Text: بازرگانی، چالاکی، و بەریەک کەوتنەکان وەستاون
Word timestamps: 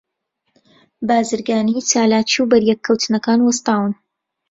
بازرگانی، 1.07 1.77
چالاکی، 1.89 2.37
و 2.41 2.49
بەریەک 2.51 2.79
کەوتنەکان 2.85 3.39
وەستاون 3.43 3.91